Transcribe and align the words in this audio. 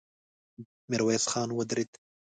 ميرويس 0.89 1.25
خان 1.31 1.49
ودرېد. 1.53 1.91